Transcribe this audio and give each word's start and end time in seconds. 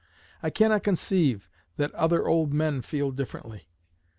I 0.41 0.49
cannot 0.49 0.81
conceive 0.81 1.47
that 1.77 1.93
other 1.93 2.27
old 2.27 2.51
men 2.55 2.81
feel 2.81 3.11
differently. 3.11 3.67